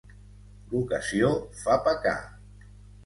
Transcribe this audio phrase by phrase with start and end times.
[0.71, 1.29] L'ocasió
[1.61, 2.19] fa pecar.